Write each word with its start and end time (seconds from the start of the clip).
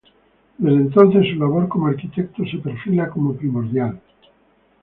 Desde 0.57 0.77
entonces 0.81 1.27
su 1.31 1.35
labor 1.35 1.67
como 1.69 1.85
arquitecto 1.85 2.43
se 2.43 2.57
perfila 2.57 3.07
como 3.11 3.35
primordial. 3.35 4.01